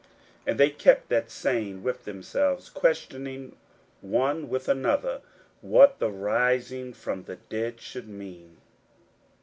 41:009:010 0.01 0.09
And 0.47 0.59
they 0.59 0.69
kept 0.71 1.09
that 1.09 1.29
saying 1.29 1.83
with 1.83 2.05
themselves, 2.05 2.69
questioning 2.71 3.55
one 4.01 4.49
with 4.49 4.67
another 4.67 5.21
what 5.61 5.99
the 5.99 6.09
rising 6.09 6.91
from 6.91 7.25
the 7.25 7.35
dead 7.35 7.79
should 7.79 8.09
mean. 8.09 8.57